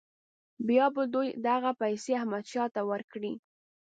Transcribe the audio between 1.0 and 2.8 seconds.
دوی دغه پیسې احمدشاه